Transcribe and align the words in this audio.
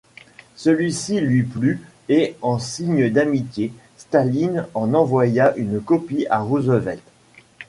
Celui-ci 0.55 1.21
lui 1.21 1.43
plut 1.43 1.79
et 2.09 2.35
en 2.41 2.57
signe 2.57 3.11
d'amitié, 3.11 3.71
Staline 3.97 4.65
en 4.73 4.95
envoya 4.95 5.53
une 5.57 5.79
copie 5.79 6.25
à 6.31 6.39
Roosevelt. 6.39 7.03